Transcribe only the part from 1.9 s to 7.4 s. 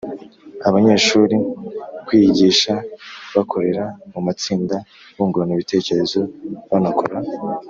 kwiyigisha bakorera mu matsinda, bungurana ibitekerezo banakora